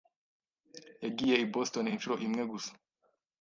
yagiye 1.03 1.35
i 1.43 1.49
Boston 1.53 1.85
inshuro 1.87 2.15
imwe 2.25 2.43
gusa. 2.51 2.71